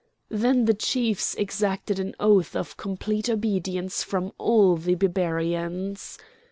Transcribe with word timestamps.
Then 0.31 0.65
the 0.65 0.73
chiefs 0.73 1.35
exacted 1.35 1.99
an 1.99 2.15
oath 2.19 2.55
of 2.55 2.75
complete 2.75 3.29
obedience 3.29 4.01
from 4.01 4.31
all 4.39 4.75
the 4.75 4.95
Barbarians. 4.95 6.17